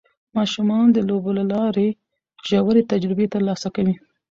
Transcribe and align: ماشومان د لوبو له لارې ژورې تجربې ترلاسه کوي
ماشومان 0.37 0.85
د 0.91 0.97
لوبو 1.09 1.31
له 1.39 1.43
لارې 1.53 1.87
ژورې 2.47 2.81
تجربې 2.91 3.25
ترلاسه 3.33 3.67
کوي 3.75 3.95